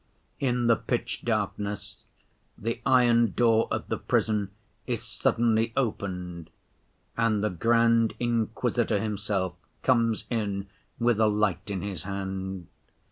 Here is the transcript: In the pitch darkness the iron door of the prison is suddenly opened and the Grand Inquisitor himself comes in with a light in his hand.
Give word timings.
In 0.39 0.65
the 0.65 0.77
pitch 0.77 1.21
darkness 1.23 1.97
the 2.57 2.81
iron 2.87 3.33
door 3.33 3.67
of 3.69 3.87
the 3.87 3.99
prison 3.99 4.49
is 4.87 5.03
suddenly 5.03 5.73
opened 5.77 6.49
and 7.15 7.43
the 7.43 7.51
Grand 7.51 8.15
Inquisitor 8.19 8.99
himself 8.99 9.53
comes 9.83 10.25
in 10.31 10.67
with 10.97 11.19
a 11.19 11.27
light 11.27 11.69
in 11.69 11.83
his 11.83 12.01
hand. 12.01 12.65